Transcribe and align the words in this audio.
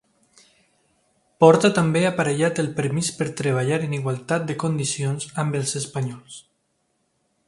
Porta 1.43 1.69
també 1.75 2.01
aparellat 2.11 2.61
el 2.63 2.71
permís 2.79 3.11
per 3.19 3.27
treballar 3.41 3.79
en 3.89 3.93
igualtat 3.99 4.47
de 4.53 4.59
condicions 4.65 5.29
amb 5.45 5.59
els 5.61 5.77
espanyols. 5.81 6.39